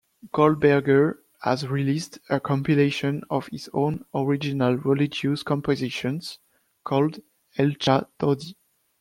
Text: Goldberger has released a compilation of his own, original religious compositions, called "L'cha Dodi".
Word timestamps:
Goldberger 0.31 1.21
has 1.43 1.67
released 1.67 2.17
a 2.27 2.39
compilation 2.39 3.23
of 3.29 3.45
his 3.51 3.69
own, 3.71 4.03
original 4.15 4.73
religious 4.75 5.43
compositions, 5.43 6.39
called 6.83 7.19
"L'cha 7.59 8.05
Dodi". 8.19 8.55